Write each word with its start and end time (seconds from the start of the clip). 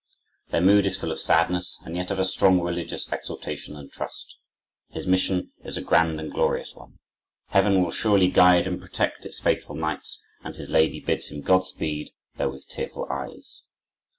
Their 0.49 0.61
mood 0.61 0.87
is 0.87 0.97
full 0.97 1.11
of 1.11 1.19
sadness 1.19 1.79
and 1.85 1.95
yet 1.95 2.09
of 2.09 2.17
a 2.17 2.25
strong, 2.25 2.59
religious 2.61 3.07
exultation 3.11 3.75
and 3.75 3.91
trust. 3.91 4.39
His 4.89 5.05
mission 5.05 5.51
is 5.63 5.77
a 5.77 5.81
grand 5.83 6.19
and 6.19 6.31
glorious 6.33 6.73
one. 6.73 6.97
Heaven 7.49 7.83
will 7.83 7.91
surely 7.91 8.27
guide 8.29 8.65
and 8.65 8.81
protect 8.81 9.27
its 9.27 9.39
faithful 9.39 9.75
knights, 9.75 10.25
and 10.43 10.55
his 10.55 10.71
lady 10.71 11.01
bids 11.01 11.27
him 11.27 11.41
Godspeed, 11.41 12.13
though 12.39 12.49
with 12.49 12.67
tearful 12.67 13.05
eyes. 13.11 13.61